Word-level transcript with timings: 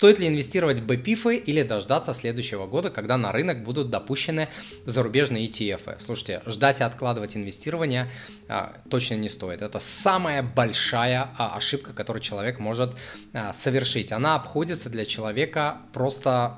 стоит 0.00 0.18
ли 0.18 0.28
инвестировать 0.28 0.80
в 0.80 0.86
БПИФы 0.86 1.36
или 1.36 1.62
дождаться 1.62 2.14
следующего 2.14 2.66
года, 2.66 2.88
когда 2.88 3.18
на 3.18 3.32
рынок 3.32 3.62
будут 3.62 3.90
допущены 3.90 4.48
зарубежные 4.86 5.46
ETF? 5.46 6.00
Слушайте, 6.00 6.40
ждать 6.46 6.80
и 6.80 6.84
откладывать 6.84 7.36
инвестирование 7.36 8.10
а, 8.48 8.80
точно 8.88 9.16
не 9.16 9.28
стоит. 9.28 9.60
Это 9.60 9.78
самая 9.78 10.42
большая 10.42 11.28
а, 11.36 11.54
ошибка, 11.54 11.92
которую 11.92 12.22
человек 12.22 12.58
может 12.58 12.94
а, 13.34 13.52
совершить. 13.52 14.10
Она 14.10 14.36
обходится 14.36 14.88
для 14.88 15.04
человека 15.04 15.82
просто 15.92 16.56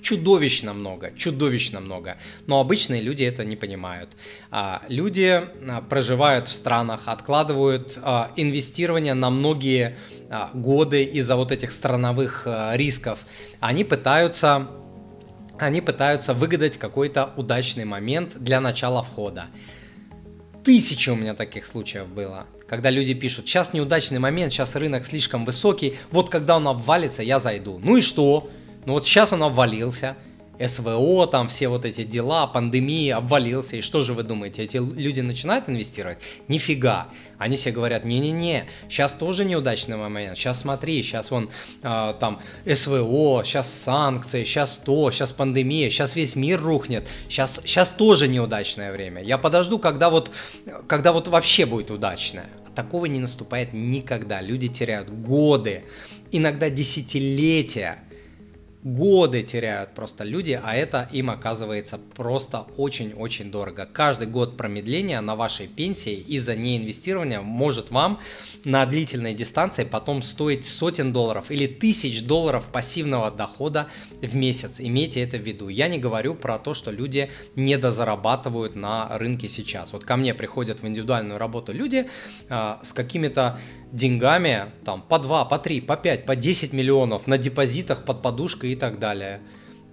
чудовищно 0.00 0.72
много, 0.72 1.12
чудовищно 1.16 1.80
много. 1.80 2.18
Но 2.46 2.60
обычные 2.60 3.00
люди 3.00 3.24
это 3.24 3.44
не 3.44 3.56
понимают. 3.56 4.16
А, 4.50 4.82
люди 4.88 5.42
а, 5.68 5.82
проживают 5.82 6.48
в 6.48 6.52
странах, 6.52 7.02
откладывают 7.06 7.98
а, 8.02 8.32
инвестирование 8.36 9.14
на 9.14 9.30
многие 9.30 9.96
годы 10.52 11.04
из-за 11.04 11.36
вот 11.36 11.52
этих 11.52 11.70
страновых 11.70 12.48
рисков. 12.72 13.20
Они 13.60 13.84
пытаются 13.84 14.68
они 15.58 15.80
пытаются 15.80 16.34
выгадать 16.34 16.76
какой-то 16.78 17.32
удачный 17.36 17.84
момент 17.84 18.32
для 18.36 18.60
начала 18.60 19.04
входа. 19.04 19.46
Тысячи 20.64 21.10
у 21.10 21.14
меня 21.14 21.34
таких 21.34 21.66
случаев 21.66 22.08
было, 22.08 22.46
когда 22.66 22.90
люди 22.90 23.14
пишут, 23.14 23.46
сейчас 23.46 23.72
неудачный 23.72 24.18
момент, 24.18 24.52
сейчас 24.52 24.74
рынок 24.74 25.06
слишком 25.06 25.44
высокий, 25.44 25.98
вот 26.10 26.30
когда 26.30 26.56
он 26.56 26.66
обвалится, 26.66 27.22
я 27.22 27.38
зайду. 27.38 27.78
Ну 27.82 27.98
и 27.98 28.00
что? 28.00 28.50
Но 28.86 28.92
вот 28.94 29.04
сейчас 29.04 29.32
он 29.32 29.42
обвалился, 29.42 30.16
СВО, 30.64 31.26
там 31.26 31.48
все 31.48 31.68
вот 31.68 31.84
эти 31.84 32.04
дела, 32.04 32.46
пандемии, 32.46 33.10
обвалился. 33.10 33.76
И 33.76 33.80
что 33.80 34.02
же 34.02 34.14
вы 34.14 34.22
думаете, 34.22 34.62
эти 34.62 34.76
люди 34.76 35.20
начинают 35.20 35.68
инвестировать? 35.68 36.18
Нифига. 36.48 37.08
Они 37.38 37.56
себе 37.56 37.72
говорят, 37.72 38.04
не-не-не, 38.04 38.66
сейчас 38.88 39.12
тоже 39.12 39.44
неудачный 39.44 39.96
момент, 39.96 40.38
сейчас 40.38 40.60
смотри, 40.60 41.02
сейчас 41.02 41.30
вон 41.30 41.50
э, 41.82 42.14
там 42.20 42.40
СВО, 42.64 43.42
сейчас 43.44 43.72
санкции, 43.72 44.44
сейчас 44.44 44.76
то, 44.76 45.10
сейчас 45.10 45.32
пандемия, 45.32 45.90
сейчас 45.90 46.14
весь 46.14 46.36
мир 46.36 46.62
рухнет, 46.62 47.08
сейчас, 47.28 47.60
сейчас 47.64 47.88
тоже 47.88 48.28
неудачное 48.28 48.92
время. 48.92 49.22
Я 49.22 49.38
подожду, 49.38 49.78
когда 49.78 50.10
вот, 50.10 50.30
когда 50.86 51.12
вот 51.12 51.28
вообще 51.28 51.66
будет 51.66 51.90
удачное. 51.90 52.46
Такого 52.74 53.06
не 53.06 53.20
наступает 53.20 53.72
никогда. 53.72 54.40
Люди 54.40 54.68
теряют 54.68 55.08
годы, 55.08 55.84
иногда 56.32 56.70
десятилетия 56.70 57.98
годы 58.84 59.42
теряют 59.42 59.94
просто 59.94 60.24
люди, 60.24 60.60
а 60.62 60.74
это 60.74 61.08
им 61.10 61.30
оказывается 61.30 61.98
просто 62.14 62.66
очень-очень 62.76 63.50
дорого. 63.50 63.88
Каждый 63.90 64.28
год 64.28 64.58
промедления 64.58 65.20
на 65.22 65.34
вашей 65.34 65.66
пенсии 65.66 66.14
из-за 66.14 66.54
неинвестирования 66.54 67.40
может 67.40 67.90
вам 67.90 68.20
на 68.64 68.84
длительной 68.84 69.32
дистанции 69.32 69.84
потом 69.84 70.22
стоить 70.22 70.66
сотен 70.66 71.14
долларов 71.14 71.50
или 71.50 71.66
тысяч 71.66 72.22
долларов 72.22 72.66
пассивного 72.70 73.30
дохода 73.30 73.88
в 74.20 74.36
месяц. 74.36 74.76
Имейте 74.78 75.22
это 75.22 75.38
в 75.38 75.42
виду. 75.42 75.68
Я 75.68 75.88
не 75.88 75.98
говорю 75.98 76.34
про 76.34 76.58
то, 76.58 76.74
что 76.74 76.90
люди 76.90 77.30
недозарабатывают 77.56 78.76
на 78.76 79.16
рынке 79.16 79.48
сейчас. 79.48 79.94
Вот 79.94 80.04
ко 80.04 80.16
мне 80.16 80.34
приходят 80.34 80.82
в 80.82 80.86
индивидуальную 80.86 81.38
работу 81.38 81.72
люди 81.72 82.10
э, 82.50 82.76
с 82.82 82.92
какими-то 82.92 83.58
деньгами, 83.94 84.72
там, 84.84 85.02
по 85.02 85.18
2, 85.18 85.44
по 85.44 85.58
3, 85.58 85.80
по 85.80 85.96
5, 85.96 86.26
по 86.26 86.34
10 86.34 86.72
миллионов 86.72 87.26
на 87.28 87.38
депозитах 87.38 88.04
под 88.04 88.22
подушкой 88.22 88.72
и 88.72 88.76
так 88.76 88.98
далее. 88.98 89.40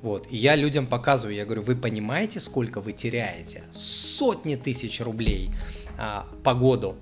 Вот. 0.02 0.28
И 0.32 0.38
я 0.38 0.56
людям 0.56 0.88
показываю, 0.88 1.36
я 1.36 1.46
говорю, 1.46 1.62
вы 1.62 1.76
понимаете, 1.76 2.40
сколько 2.40 2.82
вы 2.82 2.94
теряете? 2.94 3.64
Сотни 3.74 4.56
тысяч 4.56 5.00
рублей 5.02 5.52
а, 6.00 6.28
по 6.44 6.56
году. 6.56 6.96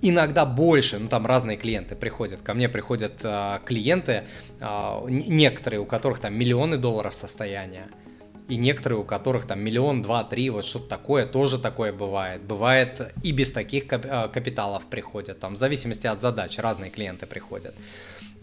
Иногда 0.00 0.46
больше, 0.46 0.98
ну 0.98 1.08
там 1.08 1.26
разные 1.26 1.58
клиенты 1.58 1.94
приходят. 1.94 2.40
Ко 2.40 2.54
мне 2.54 2.70
приходят 2.70 3.20
а, 3.22 3.60
клиенты, 3.66 4.24
а, 4.58 5.04
некоторые, 5.06 5.80
у 5.80 5.84
которых 5.84 6.20
там 6.20 6.34
миллионы 6.34 6.78
долларов 6.78 7.12
состояния 7.14 7.88
и 8.52 8.56
некоторые, 8.56 8.98
у 8.98 9.04
которых 9.04 9.46
там 9.46 9.60
миллион, 9.64 10.02
два, 10.02 10.24
три, 10.24 10.50
вот 10.50 10.66
что-то 10.66 10.86
такое, 10.86 11.24
тоже 11.24 11.58
такое 11.58 11.90
бывает. 11.90 12.42
Бывает 12.42 13.14
и 13.22 13.32
без 13.32 13.50
таких 13.50 13.90
э, 13.90 14.28
капиталов 14.28 14.82
приходят, 14.90 15.40
там 15.40 15.54
в 15.54 15.56
зависимости 15.56 16.06
от 16.06 16.20
задач 16.20 16.58
разные 16.58 16.90
клиенты 16.90 17.24
приходят. 17.24 17.74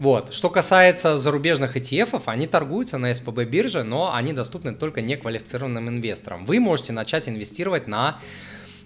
Вот. 0.00 0.34
Что 0.34 0.50
касается 0.50 1.16
зарубежных 1.16 1.76
ETF, 1.76 2.22
они 2.26 2.48
торгуются 2.48 2.98
на 2.98 3.14
СПБ 3.14 3.44
бирже, 3.44 3.84
но 3.84 4.12
они 4.12 4.32
доступны 4.32 4.74
только 4.74 5.00
неквалифицированным 5.00 5.88
инвесторам. 5.88 6.44
Вы 6.44 6.58
можете 6.58 6.92
начать 6.92 7.28
инвестировать 7.28 7.86
на 7.86 8.18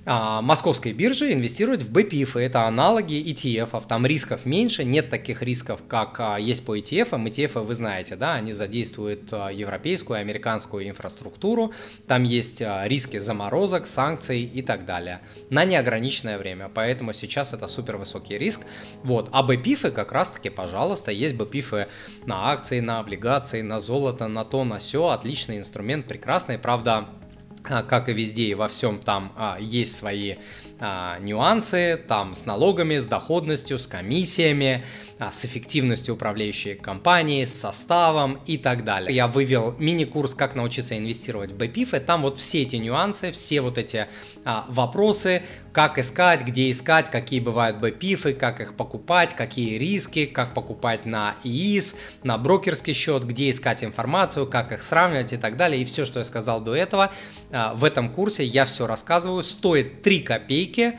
а, 0.06 0.42
московской 0.42 0.92
биржи 0.92 1.32
инвестируют 1.32 1.82
в 1.82 1.90
BPIF, 1.90 2.38
это 2.38 2.64
аналоги 2.64 3.14
ETF, 3.14 3.86
там 3.88 4.04
рисков 4.04 4.44
меньше, 4.44 4.84
нет 4.84 5.08
таких 5.08 5.42
рисков, 5.42 5.80
как 5.88 6.20
а, 6.20 6.36
есть 6.38 6.64
по 6.66 6.76
ETF, 6.76 7.12
ETF 7.12 7.62
вы 7.62 7.74
знаете, 7.74 8.14
да, 8.14 8.34
они 8.34 8.52
задействуют 8.52 9.32
а, 9.32 9.48
европейскую, 9.48 10.18
американскую 10.20 10.86
инфраструктуру, 10.86 11.72
там 12.06 12.24
есть 12.24 12.60
риски 12.60 13.18
заморозок, 13.18 13.86
санкций 13.86 14.42
и 14.42 14.60
так 14.60 14.84
далее, 14.84 15.20
на 15.48 15.64
неограниченное 15.64 16.36
время, 16.36 16.70
поэтому 16.72 17.14
сейчас 17.14 17.54
это 17.54 17.66
супер 17.66 17.96
высокий 17.96 18.36
риск, 18.36 18.60
вот, 19.04 19.30
а 19.32 19.42
BPIF 19.42 19.90
как 19.90 20.12
раз 20.12 20.30
таки, 20.30 20.50
пожалуйста, 20.50 21.12
есть 21.12 21.34
BPIF 21.34 21.88
на 22.26 22.50
акции, 22.52 22.80
на 22.80 22.98
облигации, 22.98 23.62
на 23.62 23.80
золото, 23.80 24.28
на 24.28 24.44
то, 24.44 24.64
на 24.64 24.78
все, 24.78 25.08
отличный 25.08 25.58
инструмент, 25.58 26.06
прекрасный, 26.06 26.58
правда, 26.58 26.92
а, 26.98 27.23
как 27.64 28.08
и 28.08 28.12
везде 28.12 28.44
и 28.44 28.54
во 28.54 28.68
всем 28.68 28.98
там 28.98 29.32
а, 29.36 29.56
есть 29.58 29.96
свои 29.96 30.36
а, 30.80 31.18
нюансы, 31.20 31.98
там 32.08 32.34
с 32.34 32.44
налогами, 32.44 32.98
с 32.98 33.06
доходностью, 33.06 33.78
с 33.78 33.86
комиссиями, 33.86 34.84
а, 35.18 35.32
с 35.32 35.44
эффективностью 35.44 36.14
управляющей 36.14 36.74
компании, 36.74 37.44
с 37.44 37.54
составом 37.54 38.40
и 38.46 38.58
так 38.58 38.84
далее. 38.84 39.14
Я 39.14 39.28
вывел 39.28 39.74
мини-курс 39.78 40.34
«Как 40.34 40.54
научиться 40.54 40.98
инвестировать 40.98 41.52
в 41.52 41.56
BPIF», 41.56 41.96
и 41.96 42.00
там 42.00 42.22
вот 42.22 42.38
все 42.38 42.62
эти 42.62 42.76
нюансы, 42.76 43.30
все 43.30 43.60
вот 43.60 43.78
эти 43.78 44.08
а, 44.44 44.66
вопросы, 44.68 45.42
как 45.72 45.98
искать, 45.98 46.42
где 46.42 46.70
искать, 46.70 47.10
какие 47.10 47.40
бывают 47.40 47.78
BPIF, 47.78 48.34
как 48.34 48.60
их 48.60 48.76
покупать, 48.76 49.34
какие 49.34 49.78
риски, 49.78 50.26
как 50.26 50.52
покупать 50.52 51.06
на 51.06 51.36
ИИС, 51.44 51.94
на 52.24 52.36
брокерский 52.36 52.92
счет, 52.92 53.24
где 53.24 53.50
искать 53.50 53.84
информацию, 53.84 54.46
как 54.46 54.72
их 54.72 54.82
сравнивать 54.82 55.32
и 55.32 55.36
так 55.36 55.56
далее. 55.56 55.80
И 55.80 55.84
все, 55.84 56.04
что 56.04 56.18
я 56.18 56.24
сказал 56.24 56.60
до 56.60 56.74
этого, 56.74 57.12
а, 57.50 57.53
в 57.74 57.84
этом 57.84 58.08
курсе 58.08 58.44
я 58.44 58.64
все 58.64 58.86
рассказываю, 58.86 59.42
стоит 59.42 60.02
3 60.02 60.20
копейки. 60.20 60.98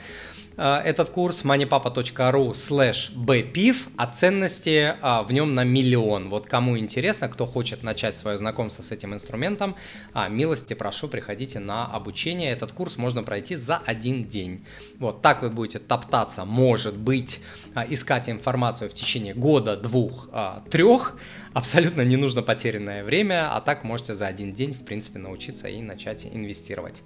Э, 0.58 0.78
этот 0.78 1.10
курс 1.10 1.44
moneypapa.ru 1.44 2.52
slash 2.52 3.14
bpif, 3.16 3.90
а 3.98 4.08
ценности 4.08 4.96
а, 5.02 5.24
в 5.24 5.32
нем 5.32 5.54
на 5.54 5.64
миллион. 5.64 6.30
Вот 6.30 6.48
кому 6.48 6.78
интересно, 6.78 7.28
кто 7.28 7.46
хочет 7.46 7.84
начать 7.84 8.18
свое 8.18 8.38
знакомство 8.38 8.82
с 8.82 8.92
этим 8.92 9.14
инструментом, 9.14 9.76
а, 10.14 10.30
милости 10.30 10.74
прошу, 10.74 11.08
приходите 11.08 11.60
на 11.60 11.86
обучение. 11.86 12.52
Этот 12.52 12.72
курс 12.72 12.98
можно 12.98 13.24
пройти 13.24 13.56
за 13.56 13.78
один 13.78 14.26
день. 14.26 14.66
Вот 15.00 15.22
так 15.22 15.42
вы 15.42 15.50
будете 15.50 15.80
топтаться, 15.80 16.46
может 16.46 16.98
быть, 16.98 17.42
а, 17.74 17.86
искать 17.88 18.30
информацию 18.30 18.90
в 18.90 18.94
течение 18.94 19.34
года, 19.34 19.76
двух, 19.76 20.30
трех. 20.72 21.18
Абсолютно 21.54 22.02
не 22.02 22.18
нужно 22.18 22.42
потерянное 22.42 23.04
время, 23.04 23.56
а 23.56 23.62
так 23.62 23.84
можете 23.84 24.14
за 24.14 24.28
один 24.28 24.54
день, 24.54 24.74
в 24.74 24.86
принципе, 24.86 25.20
научиться 25.20 25.68
и 25.68 25.82
начать 25.82 26.26
инвестировать. 26.26 27.02